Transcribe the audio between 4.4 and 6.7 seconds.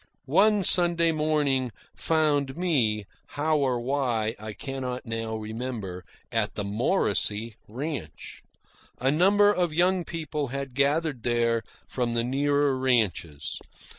cannot now remember, at the